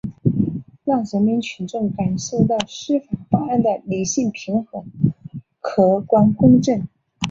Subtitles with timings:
[0.83, 4.83] 让人民群众感受到司法办案的理性平和、
[5.61, 6.87] 客观公正